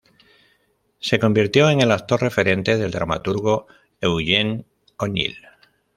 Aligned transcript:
Se 0.99 1.19
convirtió 1.19 1.69
en 1.69 1.81
el 1.81 1.91
actor 1.91 2.21
referente 2.21 2.75
del 2.75 2.89
dramaturgo 2.89 3.67
Eugene 3.99 4.65
O'Neill. 4.97 5.37